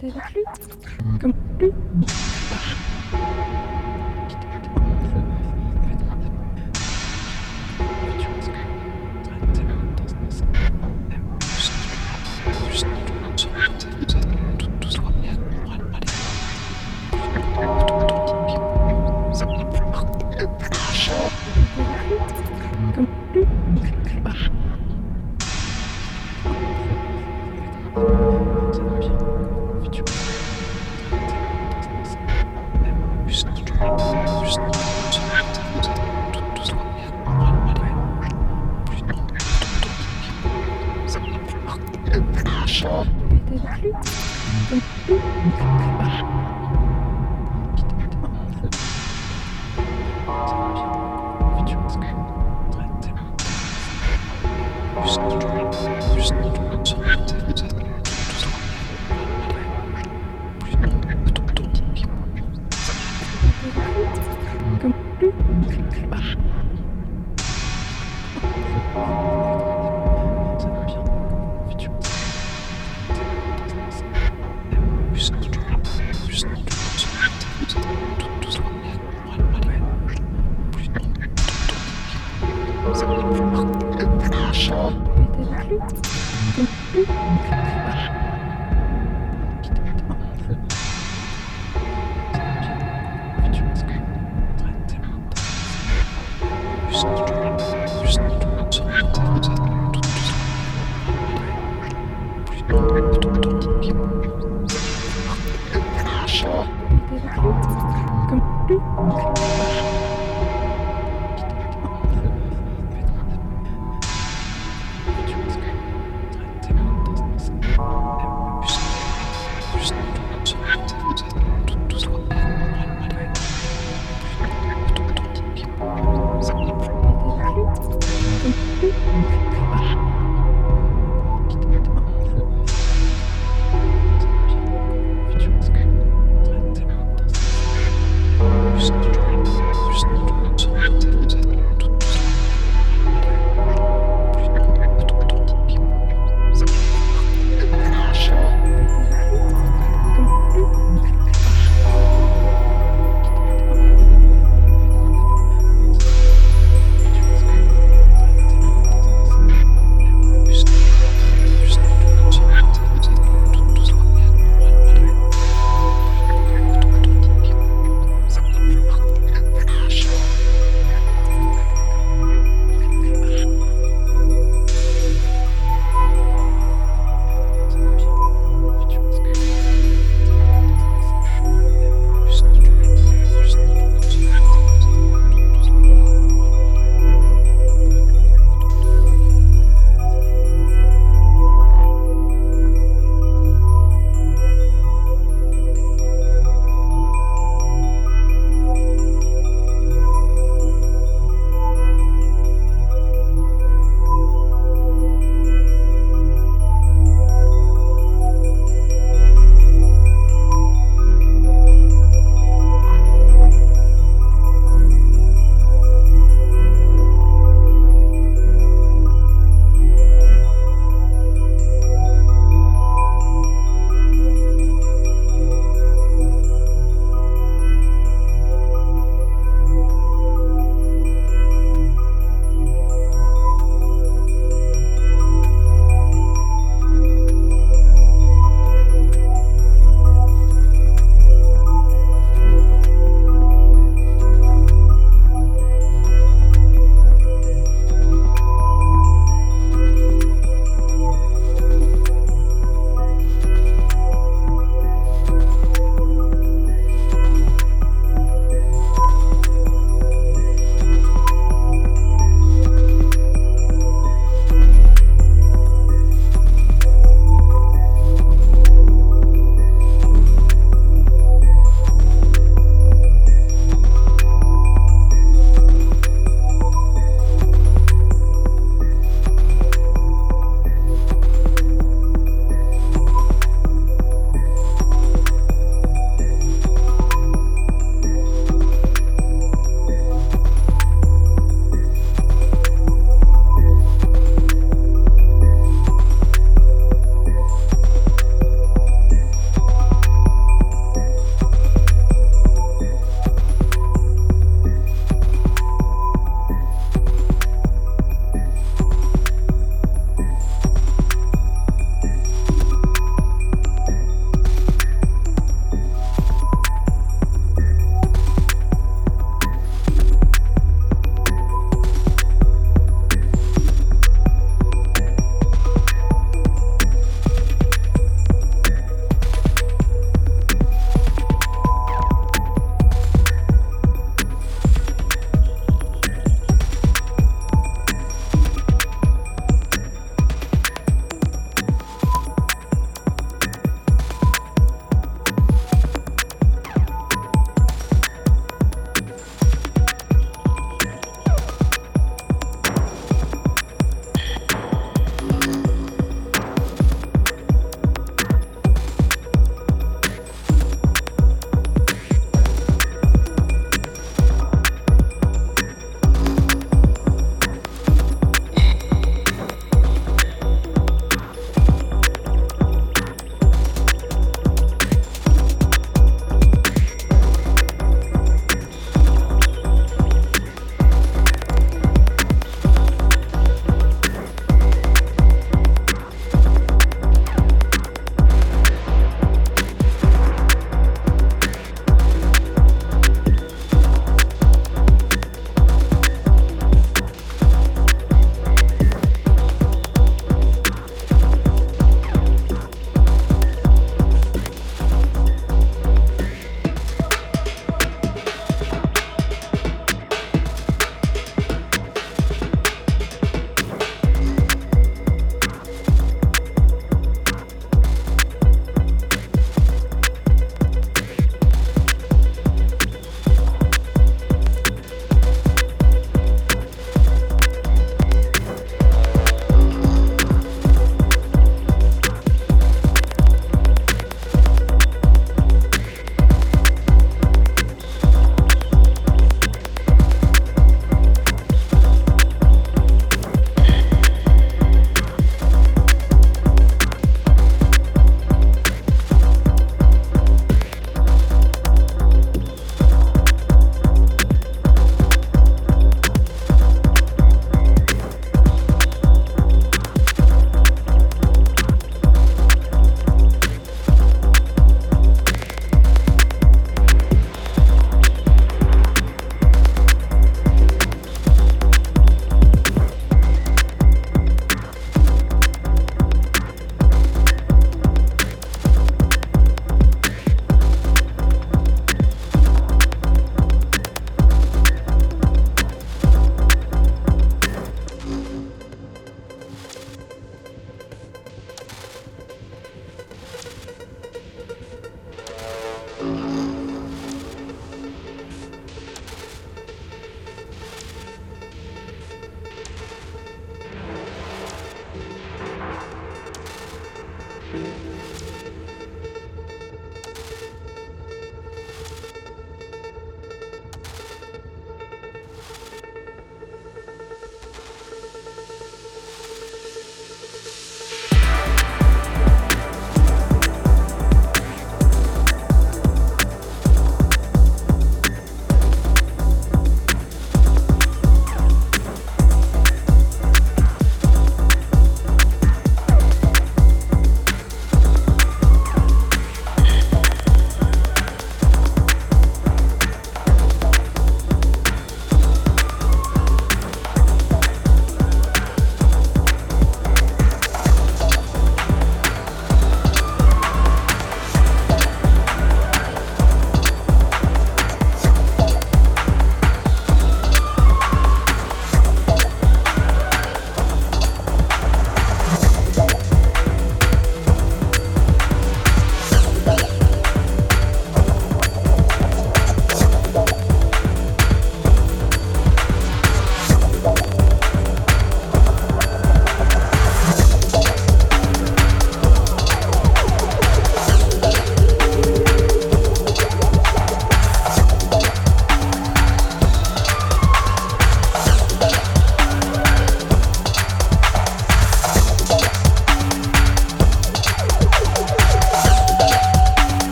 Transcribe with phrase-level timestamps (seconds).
[0.00, 0.44] T'es avec lui
[1.20, 1.72] Comme lui